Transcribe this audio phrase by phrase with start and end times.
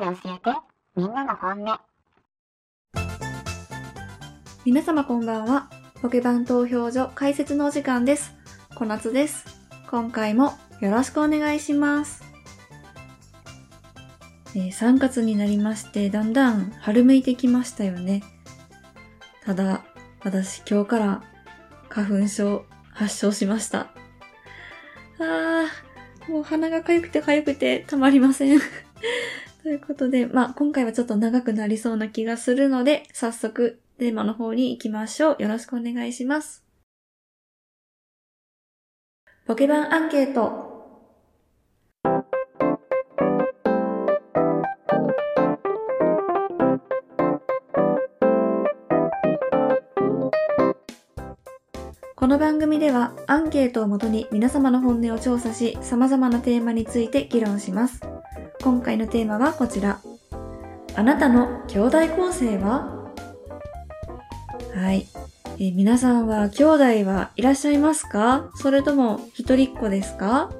[0.00, 0.58] で教えて
[0.96, 1.78] みんなの本音
[4.64, 5.68] 皆様こんばんは。
[6.00, 8.34] ポケバン投票所解説のお時間です。
[8.74, 9.44] 小夏です。
[9.90, 12.24] 今回もよろしくお願いします。
[14.54, 18.22] えー3月になりまして、だんだん春めいてきましたよね。
[19.44, 19.84] ただ、
[20.24, 21.22] 私今日から
[21.90, 23.92] 花粉症発症しました。
[25.18, 28.60] あー、もう鼻が痒くて痒くてたまりません。
[29.62, 35.42] ということで、まあ今回はちょっと長くなりそうな気がするので、早速テーマの方に行きましょう。
[35.42, 36.64] よろしくお願いします。
[39.46, 40.69] ポケバンアンケート。
[52.20, 58.02] この番組ではアンケートをもとに皆様の本音を調査し、様々なテーマについて議論します。
[58.62, 60.02] 今回のテーマはこちら。
[60.94, 63.10] あなたの兄弟構成は？
[64.74, 65.06] はい。
[65.58, 68.50] え皆さんは兄弟はいらっしゃいますか？
[68.56, 70.50] それとも一人っ子ですか？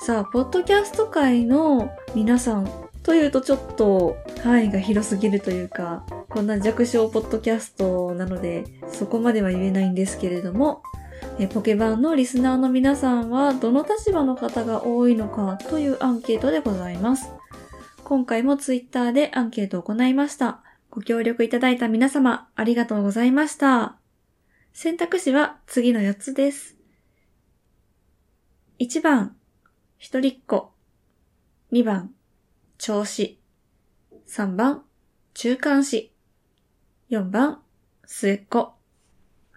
[0.00, 2.68] さあ、ポッドキャスト界の皆さん
[3.04, 10.82] というとちょっと範囲が広すぎるというか、こんな弱小ポッドキャストなので、そこまでは言えないんですけれども、
[11.38, 17.30] えポケバンのリスナーの皆さんはどの立場の方が多いのかというアンケートでございます。
[18.02, 20.62] 今回もツイッターでアンケートを行いました。
[20.88, 23.98] ご協力いただいた皆様、ありがとうございました。
[24.72, 26.78] 選択肢は次の4つです。
[28.78, 29.36] 1番、
[29.98, 30.72] 一人っ子。
[31.72, 32.10] 2番、
[32.78, 33.38] 調子。
[34.26, 34.82] 3番、
[35.34, 36.11] 中間子。
[37.12, 37.60] 4番、
[38.06, 38.72] 末っ子。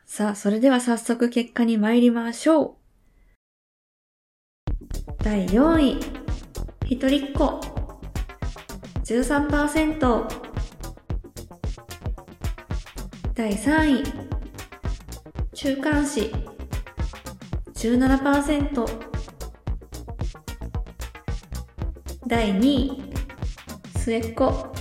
[0.06, 2.76] さあ、それでは早速結果に参りましょう。
[5.24, 5.98] 第4位、
[6.86, 7.62] 一人っ子。
[9.06, 10.28] 13%
[13.34, 14.04] 第3位
[15.54, 16.34] 中間子
[17.74, 18.86] 17%
[22.28, 23.02] 第2位
[23.96, 24.75] 末っ子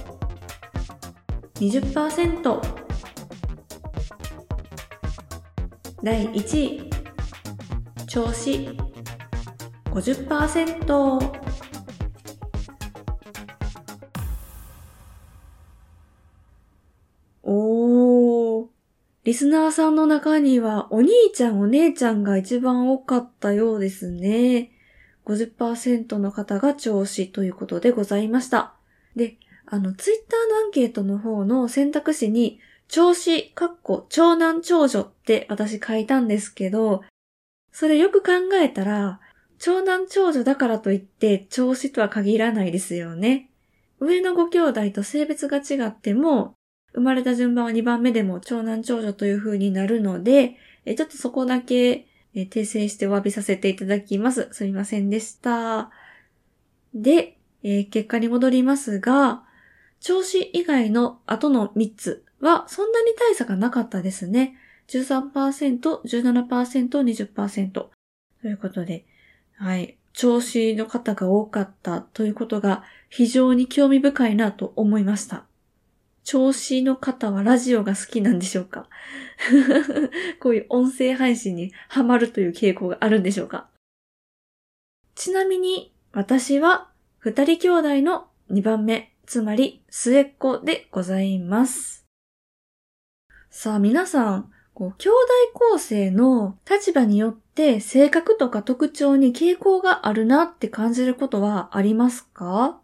[1.64, 2.60] 20%
[6.02, 6.90] 第1位
[8.06, 8.76] 調子
[9.86, 11.30] 50%
[17.42, 18.66] おー。
[19.24, 24.70] リスナーさんの中には、お兄ちゃんお姉ちゃんが一番多かったようですね。
[25.24, 28.74] 50%の方が調子ということでございました。
[29.16, 37.02] で、あの、ツイッターのアンケートの方の選択肢に、調子、かっこ、長男長女って私書いたんですけど、
[37.72, 39.20] それよく考えたら、
[39.58, 43.50] 長男長女だからといって、調子とは限らないですよね。
[44.00, 46.54] 上のご兄弟と性別が違っても、
[46.92, 54.48] 生まれた順番は2番目でも長男長女という風になるので、ちょっとそこだけ訂正してお詫びさせていただきます。
[54.52, 55.90] すみませんでした。
[56.94, 59.43] で、えー結果に戻りますが、
[60.04, 64.54] 調子以外の後の3つはそんなに大差がなかったですね。
[64.88, 65.32] 13%、
[66.02, 66.88] 17%、
[67.32, 67.70] 20%。
[67.72, 67.90] と
[68.44, 69.06] いうことで、
[69.56, 69.96] はい。
[70.12, 75.44] 調子の方が多かったということが非常に興味深いなと思いました。
[76.22, 78.86] 調子の方はラジオが好きなんでしょうか？
[80.38, 83.70] こういう音声配信にハマるという傾向があるんでしょうか？
[85.14, 92.06] ちなみに私は二人兄弟の2番目、つまり末っ子でございます。
[93.50, 95.18] さあ皆さん、こう兄弟
[95.52, 102.80] 構成の立場によって性格とか特徴に傾向があるなって感じることはありますか？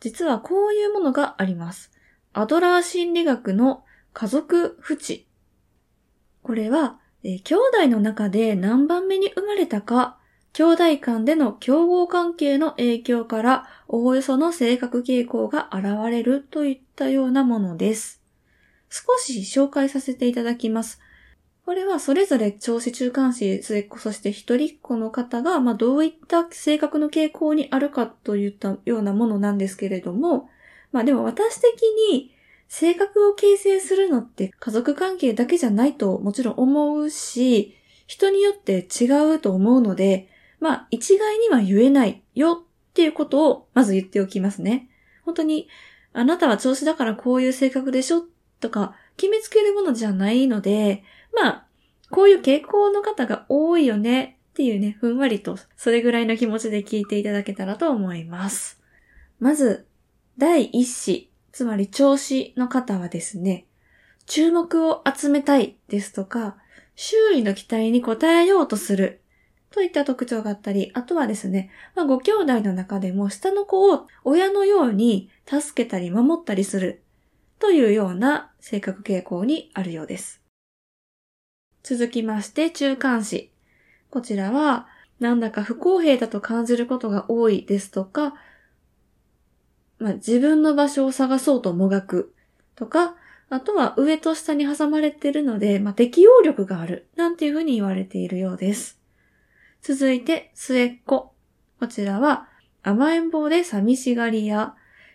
[0.00, 1.90] 実はこういうものがあります。
[2.34, 5.26] アドラー心理学の家族不知。
[6.42, 10.17] これは、え兄弟の中で何番目に生まれたか、
[10.52, 18.20] 兄弟間での競合関係の影響から、おおよその性格傾向が現れるといったようなものです。
[18.90, 21.00] 少し紹介させていただきます。
[21.64, 30.48] これはそれぞれ調子中間子、末っ子、そして一人っ子の方が、まあ、どういった性格の傾向にあるかといったようなものなんですけれども、
[30.92, 32.34] まあでも私的に
[32.68, 40.28] 性格を形成するのって家族関係だけじゃないともちろん思うし、人によって違うと思うので、
[40.60, 44.88] まあ一概には言えないよっていうことをまず言っておきますね。
[45.24, 45.68] 本当に
[46.12, 48.24] あなたは調子だからこういう性格でしょ
[48.60, 51.66] とか決めつけるものじゃないので、まあ
[52.10, 58.80] こういう傾向の方が多いよねっていうね、ふんわりとそれぐらいの気持ちで聞いていただけたらと思います。
[59.38, 59.86] まず、
[60.36, 63.66] 第一子、つまり調子の方はですね、
[64.26, 66.56] 注目を集めたいですとか、
[66.96, 69.20] 周囲の期待に応えようとする
[69.70, 77.02] といった特徴があったり、あとはですね、まあ、ご兄弟の中でも下の子を親のように助けたり守ったりする
[77.58, 80.42] というような性格傾向にあるようです。
[81.82, 83.50] 続きまして、中間子。
[84.10, 84.88] こちらは、
[85.20, 88.34] なんだか不公平だと感じることが多いですとか、
[89.98, 92.34] まあ、自分の場所を探そうともがく
[92.74, 93.16] とか、
[93.50, 98.97] あとは上と下に挟まれているので、まあ、適応力があるなんていうふうに言われているようです。
[99.88, 101.32] 続いて、末っ子。
[101.80, 102.46] こちらは、
[102.82, 104.74] 甘えん坊で寂しがり屋。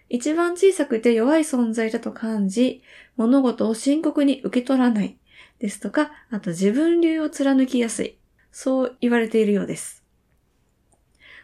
[0.10, 2.82] 一番小さくて弱い存在だと感じ、
[3.16, 5.20] 物事を深刻に受け取らない
[5.60, 8.18] ですとか、あと自分流を貫きやすい。
[8.52, 10.04] そう言われているようです。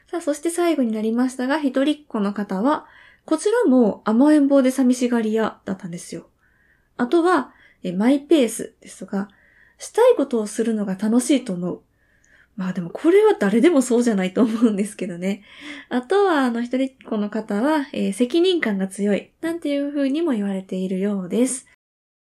[0.09, 2.87] さあ、そして最後になりましたが、一人っ子の方は、
[3.25, 6.31] こちらも甘えん坊で寂しがり屋だったんですよ。
[6.97, 7.53] あとは、
[7.95, 9.29] マイペースですとか、
[9.77, 11.81] したいことをするのが楽しいと思う。
[12.59, 15.43] まあでもこれは誰でもそうじゃないと思うんですけどね。
[15.87, 21.67] あとは、あの、一人っ子の方は、えー、責任感が強い、なんていう風にも言われているようです。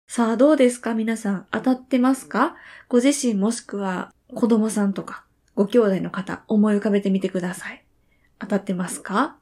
[0.07, 0.93] さあ、どうですか？
[0.93, 2.55] 皆さん、当たってますか？
[2.91, 5.25] ご自身もしくは、子供さんとか、
[5.55, 7.83] ご兄弟の方、思い浮かべてみてください。
[8.39, 9.39] 当たってますか？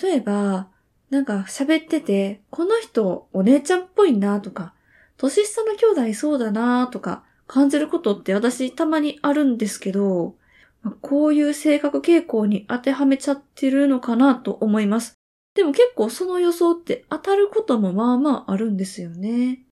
[0.00, 0.68] 例えば、
[1.10, 4.74] なんか喋ってて、この人お姉ちゃんっぽいなとか、
[5.16, 10.36] 年下の兄弟そうだなとか、感じることって私たまにあるんですけど、
[11.00, 15.14] こういう性格傾向に当てはめちゃってるのかなと思います。
[15.54, 19.64] でも結構その予想って当たることもまあまああるんですよね。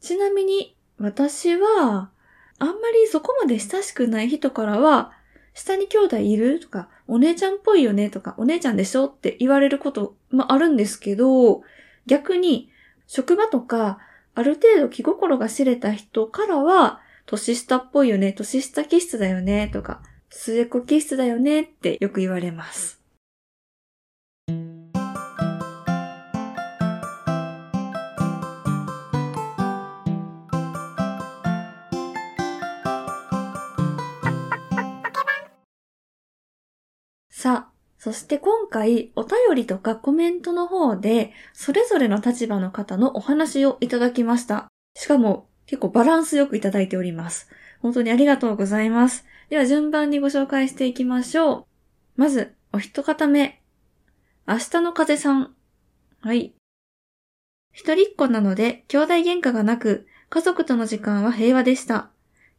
[0.00, 2.10] ちなみに私は、
[2.58, 5.12] あんまりそこまで親しくない人からは、
[5.52, 11.62] 下に兄弟いるとか、お姉ちゃんっぽいよねとか、お姉ちゃんでしょって言われること、まああるんですけど、
[12.06, 12.70] 逆に、
[13.06, 13.98] 職場とか、
[14.34, 20.00] ある程度気心が知れた人からは、年下っぽいよね、年下気質だよね、とか、
[20.30, 23.00] 末っ子気質だよねってよく言われます。
[37.28, 44.68] さあ、そして今回お便りとかコメントの方でそれぞれの立場の方のお話をいただきました。
[44.94, 47.48] しかも結構バランスよくいただいております。
[47.80, 49.24] 本当にありがとうございます。
[49.50, 51.64] では順番にご紹介していきましょう。
[52.16, 53.62] まず、お一方目。
[54.46, 55.54] 明日の風さん。
[56.20, 56.54] はい。
[57.72, 62.10] 一人っ子なので、兄弟喧嘩がなく、家族との時間は平和でした。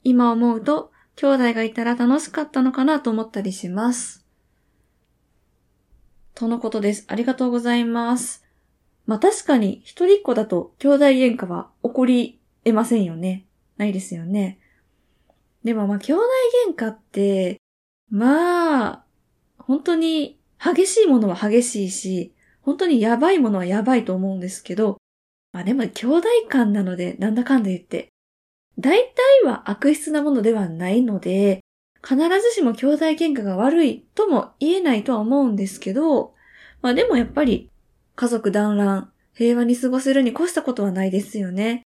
[0.04, 4.26] 今思うと、兄弟がいたら楽しかったのかなと思ったりします。
[6.36, 7.06] とのことです。
[7.08, 8.46] ありがとうございます。
[9.08, 13.46] まあ確かに一人っ子だと兄弟喧嘩は起こり得ませんよね。
[13.78, 14.60] ないですよね。
[15.64, 16.24] でもまあ兄弟
[16.70, 17.58] 喧嘩って、
[18.10, 19.04] まあ、
[19.58, 24.98] 本当に激しいものは激しいし、本当にやばいものはやばいと思うんですけど、
[25.54, 28.10] まあでも兄弟間なのでなんだかんだ言って、
[28.80, 31.62] 大体は悪質なものではないので、
[32.04, 36.34] 必ずしも兄弟喧嘩が悪いとも言えないとは思うんですけど、
[36.82, 37.70] まあでもやっぱり
[38.16, 41.84] 家族団らん、平和に過ごせるに越したことはないですよね。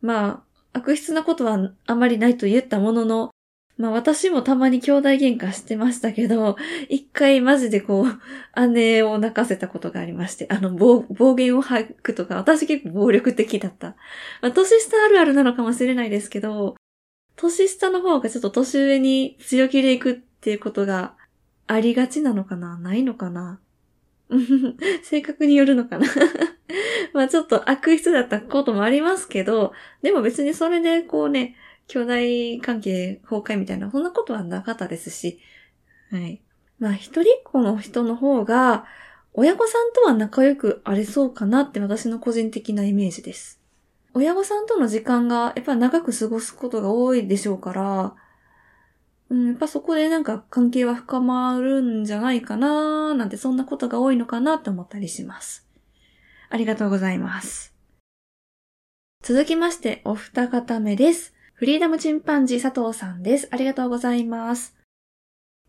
[0.00, 3.30] まあ、悪質なことはあまりないと言ったものの、
[3.76, 6.56] まあ私もたまに兄弟喧嘩してましたけど、
[6.88, 13.96] 一回マジでこう、姉を泣かせたことがありまして、あの暴、暴言を吐くとか、私結構暴力的だった。
[14.42, 16.74] まあ年下あるあるなのかもしれないですけど、
[17.36, 21.14] 年下の方がちょっと年上に強気でいくっていうことが
[21.68, 22.78] ありがちなのかな？
[22.78, 23.60] ないのかな？
[25.02, 26.06] 性格によるのかな
[27.12, 31.56] まあちょっと悪質だったこともありますけど、でも別にそれでこうね、
[31.88, 35.40] 兄弟関係崩壊みたいな、そんなことはなかったですし、
[36.10, 36.42] はい。
[36.78, 38.84] まあ一人っ子の人の方が、
[39.32, 43.60] 親御さんとは仲良くありそうかなって私の個人的なイメージです。
[44.14, 48.14] 親御さんとの時間がやっぱ長く過ごすことが多いでしょうから、
[49.30, 55.66] うん、やっぱそこでなんか関係は深まるんじゃないかななんてそんなことが多いのかなって思ったりします。
[56.50, 57.74] ありがとうございます。
[59.22, 61.34] 続きまして、お二方目です。
[61.52, 63.48] フリーダムチンパンジー佐藤さんです。
[63.50, 64.76] ありがとうございます。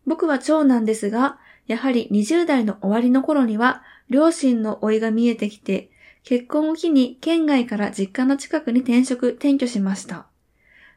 [0.06, 5.90] 僕は長男ですが、やはり20代の終わりの頃には、両親の老いが見えてきて、
[6.22, 10.29] 結婚を機に県外から実家の近くに転職、転居しました。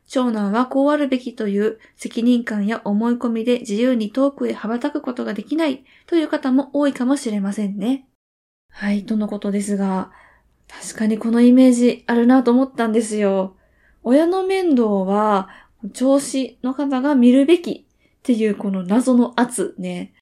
[0.08, 8.08] 長男はこうあるべきという責任感や思い込みで自由に遠くへ羽ばたくことができないという方も多いかもしれませんね。
[8.70, 10.12] はい、とのことですが、
[10.68, 13.56] 確かにこのイメージあるなと思ったんですよ。
[14.02, 15.50] 親の面倒は、
[15.94, 20.14] 調子の方が見るべきっていうこの謎の圧ね。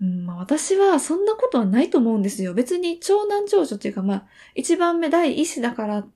[0.00, 2.54] うん、私はそんなことはないと思うんですよ。
[2.54, 6.08] 別に長男長女っていうかまあ、一番目第一子だからっ、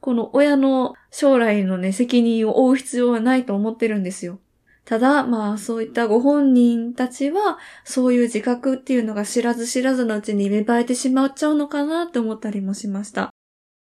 [0.00, 4.38] この親の将来のね、責任を負う必要はないと思ってるんですよ。
[4.84, 13.32] ただ、まあ、そういったご本人たちは、そういう自覚っていうのが知らず知らずのうちに芽生えてしまっちゃうのかなって思ったりもしました。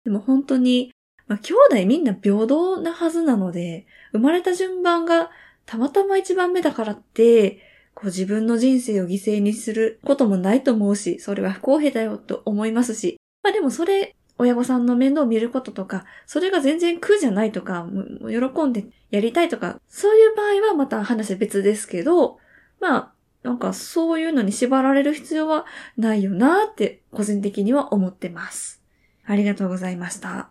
[0.03, 0.93] でも本当に、
[1.27, 5.31] まあ、兄弟みんな平等なはずなので、生まれた順番が
[5.65, 7.59] たまたま一番目だからって、
[7.95, 17.87] こう自分の人生を犠牲にすることもないと思うし、それは不公平だよと思いますし、まあでもそれ親御さんの面倒を見ることとか、それが全然苦じゃないとか、
[18.27, 22.39] 喜んでやりたいとか、そういう場合はまた話別ですけど、
[22.79, 28.81] まあ、なんかそういうのに縛られる必要はないよなって個人的には思ってます。
[29.25, 30.49] ありがとうございました。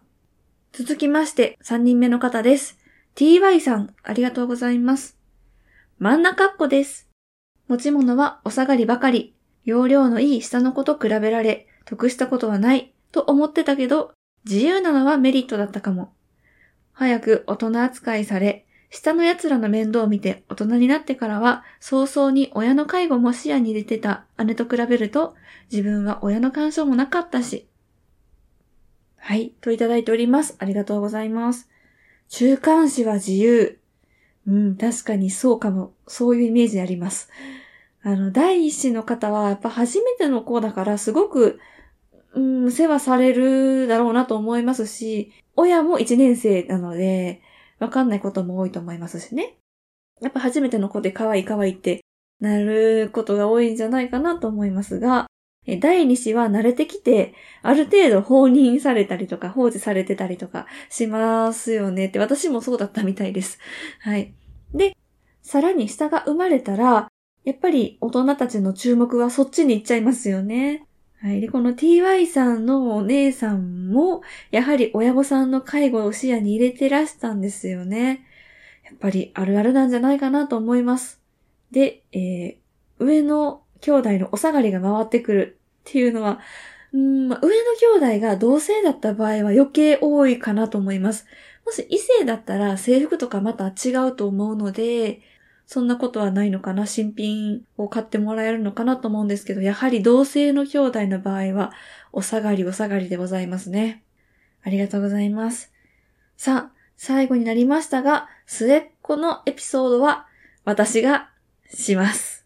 [0.72, 2.78] 続きまして、3人目の方です。
[3.16, 5.18] ty さん、ありがとうございます。
[5.98, 7.08] 真ん中っ子です。
[7.66, 9.34] 持ち物はお下がりばかり。
[9.64, 14.12] 容量のいい下の子と比べられ、得したことはないと思ってたけど、
[14.44, 16.12] 自由なのはメリットだったかも。
[16.92, 25.34] 早く大人扱いされ、下の奴らの面倒を見て大人になってからは、早々に親の介護も視野に入れてた姉と比べると、
[25.70, 27.68] 自分は親の干渉もなかったし。
[29.16, 30.56] はい、といただいております。
[30.58, 31.68] ありがとうございます。
[32.28, 33.78] 中間子は自由。
[34.46, 35.92] うん、確かにそうかも。
[36.06, 37.28] そういうイメージあります。
[38.02, 41.60] あの、第一子の方は、やっぱ初めての子だから、すごく
[42.34, 47.42] うん、世話されるだろうなと思いますし、親も一年生なので、
[47.78, 49.56] わかんないことも多いと思いますしね。
[50.20, 52.04] やっぱ初めての子で可愛い可愛いって
[52.40, 55.26] なることが多いんじゃないかなと思いますが、
[55.80, 63.58] 第二子は慣れてきて、ある程度放任されたりとか放置されてたりとかしますよねって、私もそうだったみたいです。
[64.00, 64.34] はい。
[64.74, 64.96] で、
[65.42, 67.08] さらに下が生まれたら、
[67.44, 70.86] やっぱり大人たちの注目はそっちに行っちゃいますよね。
[71.22, 71.40] はい。
[71.42, 78.24] で、この TY さんのお姉さんも、やはり親御さんの介護を視野に入れてらしたんですよね。
[78.84, 81.20] やっぱりあるあるなんじゃないかなと思います。
[81.70, 86.40] で、えー、上の兄弟のお下がりが回ってくるっていうのは、
[86.92, 91.26] うん、上の兄弟が同性だった場合は余計多いかなと思います。
[91.66, 95.20] もし異性だったら制服とかまた違うと思うので、
[95.72, 96.84] そんなことはないのかな？
[96.84, 101.72] 新品を買ってもらえるのかなと思うんですけど、やはり同性の兄弟の場合は、
[102.12, 104.02] お下がりお下がりでございますね。
[104.64, 105.72] ありがとうございます。
[106.36, 110.26] さあ、最後になりましたが、末っ子のエピソードは、
[110.64, 111.30] 私が
[111.72, 112.44] します。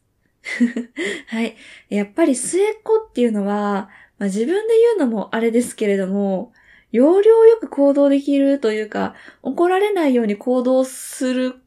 [1.29, 1.57] はい。
[1.89, 3.89] やっぱり末っ子っていうのは、
[4.19, 6.53] まあ、自分で言うのもあれですけれども、
[6.93, 11.64] 要領よく行動できるというか、怒られないように行動する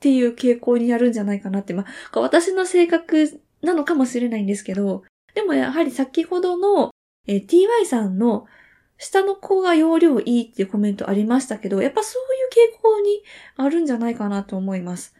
[0.00, 5.04] っていう傾向にあるんじゃないかなって、まあ、私の性格なのかもしれないんですけど、
[5.34, 6.90] でもやはり先ほどの、
[7.26, 8.46] えー、ty さんの
[8.96, 13.22] 下の子が容量いいっていうコメントありましたけど、やっぱそういう傾向に
[13.56, 15.14] あるんじゃないかなと思います。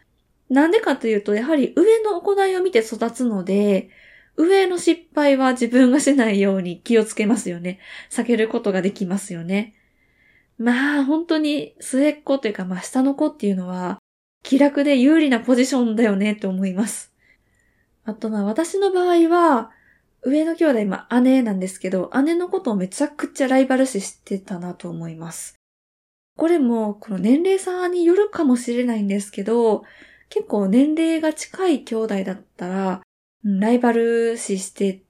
[0.49, 3.91] なんでかというと、やはり上の行いを見て育つので、
[4.35, 7.77] 上の失敗は自分がしないように気をつけますよね。
[8.09, 9.75] 避けることができますよね。
[10.57, 13.99] まあ、本当に末っ子というか、まあ下の子っていうのは、
[14.43, 17.11] 気楽で有利なポジションだよねって思います。
[18.03, 19.71] あとまあ私の場合は、
[20.23, 25.55] 上の兄弟、まあ姉なんですけど、姉のことをめちゃくちゃライバル視してたなと思います。
[26.37, 29.83] これも、この年齢差によるかもしれないんですけど、
[30.29, 33.01] 結構年齢が近い兄弟だったら、
[33.43, 35.03] ライバル視して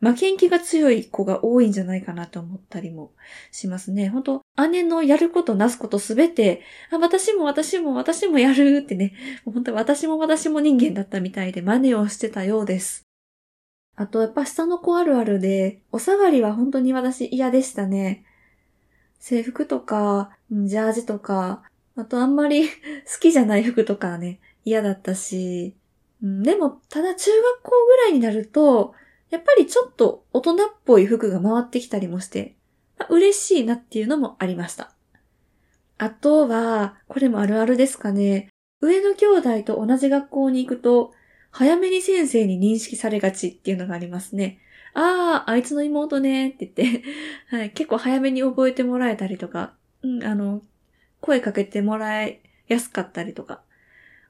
[0.00, 3.12] 負けん気が強い子が多いんじゃないかなと思ったりも
[3.50, 4.08] しますね。
[4.08, 6.62] 本当姉のやることなすことすべて、
[6.92, 9.14] あ、私も私も私も やるってね、
[9.44, 13.02] 本当私も私も人間だったみたいで真似をしてたようです。
[13.96, 18.24] あと、やっぱ下の子あるあるで、お下がりは本当に私嫌でしたね。
[19.18, 21.64] 制服とか、ジャージとか、
[21.96, 22.68] あとあんまり
[23.12, 25.74] 好きじゃない服とかね、嫌だったし、
[26.22, 28.94] でも、ただ中学校ぐらいになると、
[29.30, 32.56] やっぱりちょっと大人っぽい服が回ってきたりもして、
[32.98, 34.92] まあ、嬉しいなっていうのもありました。
[35.98, 38.48] あとは、これもあるあるですかね。
[38.80, 41.12] 上の兄弟と同じ学校に行くと、
[41.50, 44.60] 早めに先生に認識されがちっていうのがありますね。
[44.94, 47.04] ああ、あいつの妹ねって言って
[47.50, 50.62] はい、結構早めに覚えてもらえたりとか、うん、あの、
[51.20, 53.62] 声かけてもらいやすかったりとか。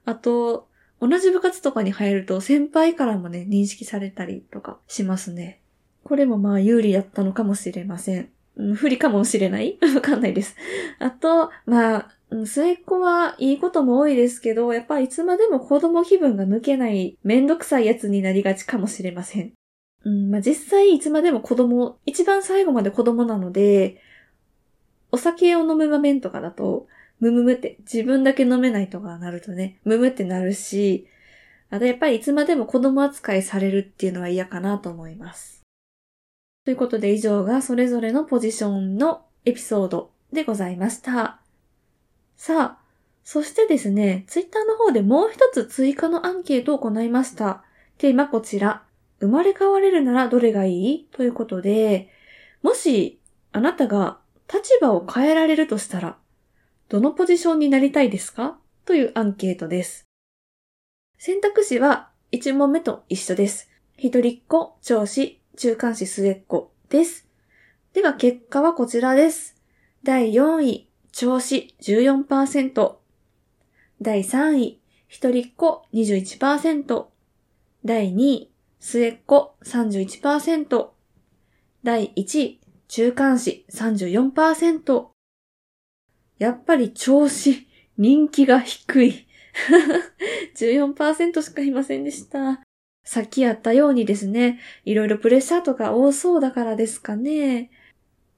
[0.05, 0.68] あと、
[1.01, 5.61] 同じ部活とかに入ると先輩からもね、認識されたりとかしますね。
[6.03, 8.29] これもまあ有利だったのかもしれません。
[8.57, 9.77] うん、不利かもしれない？
[9.95, 10.55] わかんないです。
[10.99, 12.09] あと、まあ、
[12.45, 19.53] 末っ子はいいことも多いですけど、やっぱいつまでも子供気分が抜けないめんどくさいやつになりがちかもしれません。
[20.05, 24.01] うん、まあ、実際いつまでも子供、一番最後まで子供なので、
[25.11, 26.87] お酒を飲む場面とかだと、
[27.19, 31.07] ムムムって自分だけ飲めないとかなるとね、ムムってなるし、
[31.69, 35.61] あとやっぱりいつまでも子供扱いされるっていうのは嫌かなと思います。
[36.65, 41.39] ということで以上がそれぞれのポジションのエピソードでございました。
[42.37, 42.77] さあ、
[43.23, 47.63] そしてですね、ツイッターの方でもう一つ追加のアンケートを行いました。
[47.97, 48.83] テーマこちら。
[49.19, 51.07] 生まれ変われるならどれがいい？
[51.11, 52.09] ということで、
[52.63, 53.19] もし
[53.51, 54.19] あなたが
[54.51, 56.17] 立場を変えられるとしたら、
[56.89, 58.57] どのポジションになりたいですか？
[58.85, 60.07] というアンケートです。
[61.19, 63.69] 選択肢は1問目と一緒です。
[63.95, 67.27] 一人っ子、長子、中間子、末っ子です。
[67.93, 69.55] では結果はこちらです。
[70.03, 72.95] 第4位、長子14%。
[74.01, 77.05] 第3位、一人っ子21%。
[77.85, 80.87] 第2位、末っ子31%。
[81.83, 85.18] 第1位、中間子34%。
[86.39, 87.67] やっぱり調子、
[87.97, 89.27] 人気が低い。
[90.55, 92.61] 14%しかいませんでした。
[93.03, 97.71] さっきやったようにですね、いろいろプレッシャーとか多そうだからですかね。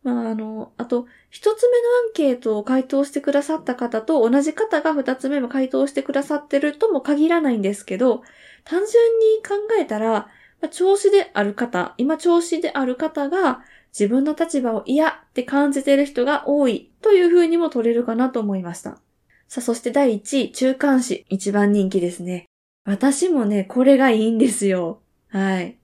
[0.04, 8.24] まあ、あの、あと、一つ目のアンケートを回答してくださった方と同じ方が二つ目も回答してくださってるとも限らないんですけど、
[8.64, 10.28] 単純に考えたら、
[10.62, 19.00] まあ、調子である方、今調子である方が自分の立場を嫌って感じている人が多いという風にも取れるかなと思いました。
[19.48, 21.26] さあ、そして第1位、中間子。
[21.30, 22.46] 一番人気ですね。
[22.86, 25.02] 私もね、これがいいんですよ。
[25.28, 25.78] はい。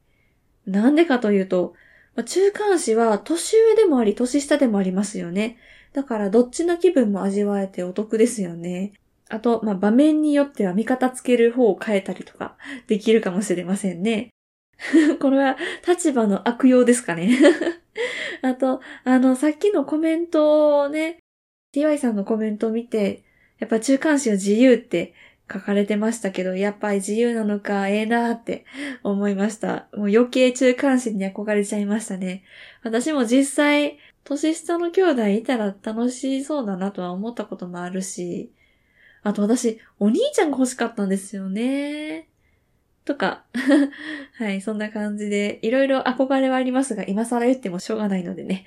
[0.65, 1.73] なんでかというと、
[2.25, 5.57] 中間子は年上でもあり年下でもありますよね。
[5.93, 8.93] だからどっちの気分も味わえてお得ですよね。
[9.29, 14.29] あと、まあ、場面によっては味方つける方を変えたりとかできるかもしれませんね。
[15.19, 17.37] これは立場の悪用ですかね。
[18.41, 21.19] あと、あの、さっきのコメントをね、
[21.73, 23.23] TY さんのコメントを見て、
[23.59, 25.13] やっぱ中間子は自由って
[25.51, 28.65] 書かれてましたけど、やっぱり自由なのか、ええなーって
[29.03, 29.87] 思いました。
[29.93, 32.43] もう余計中間子に憧れちゃいましたね。
[32.83, 38.51] 私も実際、年下の兄弟いたら楽しそうだなとは思ったこともあるし、
[39.23, 42.27] あと私、お兄ちゃんが欲しかったんですよね。
[43.07, 43.45] とか。
[44.37, 48.65] はい、そんな感じで、いろいろ憧れはありますが、今更言ってもしょうがないのでね。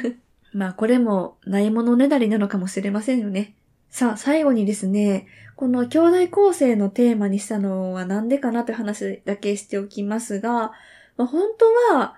[0.52, 3.54] まあ、これもないものねだりなのかもしれませんよね。
[3.90, 10.72] さあ、最後にですね、この兄弟構成のテーマにしたのはなんでかなという話だけしておきますが、
[11.16, 11.42] まあ、本
[11.88, 12.16] 当は、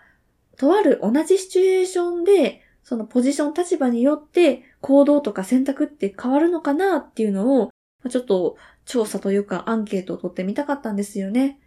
[0.57, 7.71] とある同じシチュエーションで、そのポジション立場によって行動とか選択って変わるのかなっていうのを、
[8.09, 11.59] ちょっと調査というかアンケートを取ってみたかったんですよね。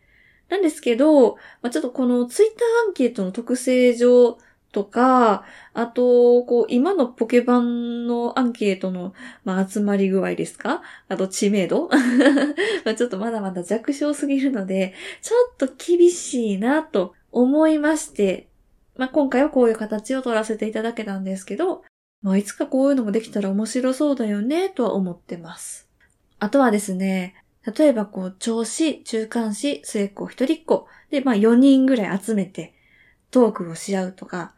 [0.49, 4.39] なんですけど、まあ、ちょっとこのツイッターアンケートの特性上
[4.71, 10.81] とか、あと、こう、今のポケバンのアンケートの、まあ、集まり具合ですか？
[11.07, 11.89] あと、知名度？
[12.85, 18.47] まちょっとまだまだ弱小すぎるので、ちょっと厳しいなと思いまして、
[18.95, 21.83] まあ、今回はこういう形を取らせていただけたんですけど、
[22.21, 25.88] まあ、いつかこういうのもできたら面白そうだよね、とは思ってます。
[26.39, 27.35] あとはですね、
[27.77, 32.73] 例えばこう、調子、中間子、末っ子、一人っ子で、まあ4人ぐらい集めて
[33.31, 34.53] トークをし合うとか、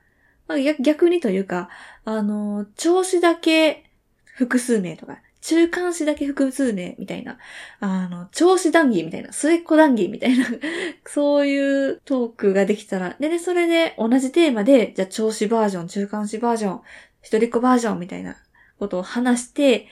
[0.48, 1.70] まあ、逆にというか、
[2.04, 3.90] あの、調子だけ
[4.26, 7.38] 複数名とか、中間子だけ複数名みたいな、
[7.80, 10.46] あの、調子談義みたいな、末っ子談義みたいな
[11.06, 16.82] そういうトークができたら、でね、それで同じテーマで、じゃあ調子バージョン、中間子バージョン、
[17.22, 18.36] 一人っ子バージョンみたいな
[18.78, 19.88] ことを話して、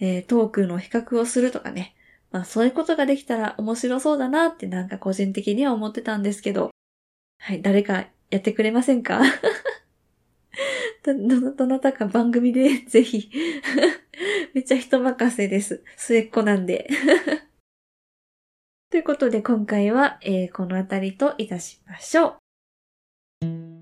[0.00, 1.94] えー、トークの比較をするとかね。
[2.30, 6.70] まあそういうことができたら面白そうだなってなんか個人的には思ってたんですけど。
[7.38, 9.20] はい、誰かやってくれませんか？
[11.02, 13.30] ど、どなたか番組で ぜひ
[14.54, 15.82] めっちゃ人任せです。
[15.96, 16.88] 末っ子なんで
[18.90, 22.36] ということで今回は、えー、この辺りといたしましょ
[23.46, 23.79] う。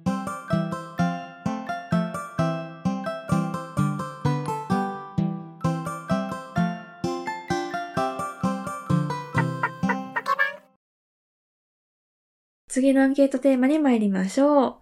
[12.79, 14.75] 次のアンケートテーマに参りましょう。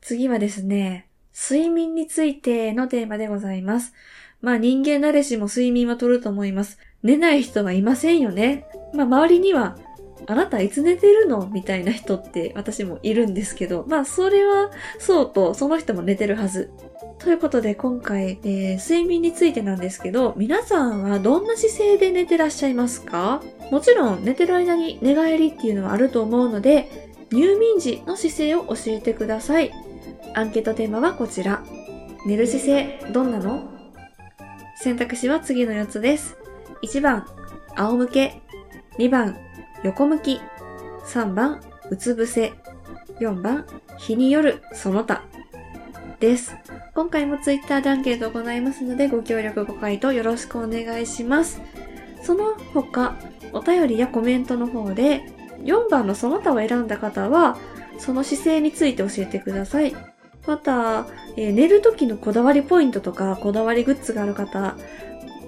[0.00, 3.94] 次はですね、睡眠についてのテーマでございます。
[4.42, 6.80] まあ人間誰しも睡眠はとると思います。
[7.04, 8.66] 寝ない人はいませんよね。
[8.92, 9.78] まあ周りには
[10.26, 11.46] あなたいつ寝てるの？
[11.46, 16.72] みたいな人って私もいるんですけど、まあそれはそうと、その人も寝てるはず。
[17.20, 23.40] ということで今回、えー、睡眠についてなんですけど、皆さんはどんな姿勢で寝てらっしゃいますか？
[23.70, 29.72] もちろん寝てる間に寝返りっていうのはあると思うので、入眠時の姿勢を教えてください。
[30.34, 31.62] アンケートテーマはこちら。
[32.26, 33.70] 寝る姿勢、どんなの？
[34.76, 36.36] 選択肢は次の4つです。
[36.82, 37.26] 1番、
[37.76, 38.42] 仰向け。
[38.98, 39.36] 2番、
[39.82, 40.40] 横向き。
[41.06, 41.60] 3番、
[41.90, 42.52] うつ伏せ。
[43.20, 43.66] 4番、
[43.98, 45.24] 日によるその他。
[46.20, 46.56] です。
[46.94, 51.60] 今回も Twitter でアンケートを行いますので、ご協力ご回答よろしくお願いします。
[52.22, 53.16] その他、
[53.52, 55.30] お便りやコメントの方で、
[55.64, 57.58] 4番のその他を選んだ方は、
[57.98, 59.94] その姿勢について教えてください。
[60.46, 64.76] また、えー、寝る時のこだわりポイントとか、こだわりグッズがある方、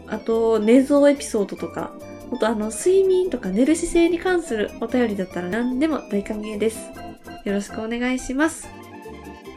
[0.09, 1.93] あと、寝相エピソードとか、
[2.33, 6.91] あとあの、睡眠とか寝る姿勢に関するお便りだったら何でも大歓迎です。
[7.45, 8.69] よろしくお願いします。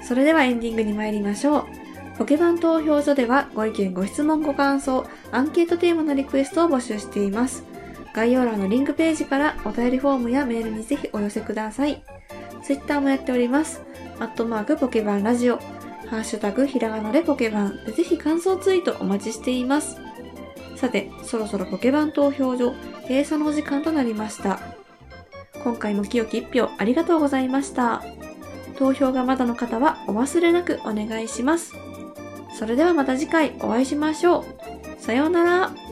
[0.04, 1.66] それではエンディングに参りましょう。
[2.18, 7.64] ポケバン投票所ではご意見、ご質問、ご感想、アンケートテーマのリクエストを募集しています。
[8.20, 12.04] 概要欄のリンクページからお便りフォームやメールにぜひお寄せください。
[12.62, 13.82] ツイッターもやっております。
[14.20, 15.56] アットマークポケバンラジオ、
[16.10, 19.96] ハッシュタグひらがなでポケバンでぜひ感想ツイートお待ちしています。
[20.76, 22.74] さて、そろそろポケバン投票所
[23.08, 24.60] 閉鎖のお時間となりました。
[25.64, 28.04] 今回も清き一票ありがとうございました。
[28.78, 31.74] 投票がまだの方はお忘れなくお願いします。
[32.54, 35.02] それではまた次回お会いしましょう。
[35.02, 35.89] さようなら。